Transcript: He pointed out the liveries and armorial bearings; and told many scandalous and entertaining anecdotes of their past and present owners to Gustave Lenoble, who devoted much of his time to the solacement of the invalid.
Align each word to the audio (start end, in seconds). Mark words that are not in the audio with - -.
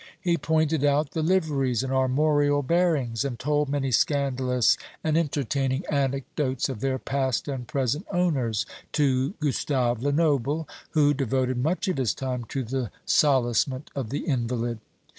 He 0.19 0.35
pointed 0.35 0.83
out 0.83 1.11
the 1.11 1.21
liveries 1.21 1.83
and 1.83 1.93
armorial 1.93 2.63
bearings; 2.63 3.23
and 3.23 3.37
told 3.37 3.69
many 3.69 3.91
scandalous 3.91 4.75
and 5.03 5.15
entertaining 5.15 5.83
anecdotes 5.91 6.69
of 6.69 6.79
their 6.79 6.97
past 6.97 7.47
and 7.47 7.67
present 7.67 8.07
owners 8.09 8.65
to 8.93 9.35
Gustave 9.39 10.01
Lenoble, 10.03 10.67
who 10.97 11.13
devoted 11.13 11.57
much 11.57 11.87
of 11.87 11.97
his 11.97 12.15
time 12.15 12.45
to 12.45 12.63
the 12.63 12.89
solacement 13.05 13.91
of 13.95 14.09
the 14.09 14.25
invalid. 14.25 14.79